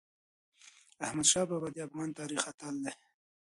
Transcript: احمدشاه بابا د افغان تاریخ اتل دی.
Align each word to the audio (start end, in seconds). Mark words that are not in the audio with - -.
احمدشاه 1.05 1.45
بابا 1.49 1.67
د 1.71 1.77
افغان 1.87 2.09
تاریخ 2.19 2.41
اتل 2.51 2.75
دی. 2.83 2.91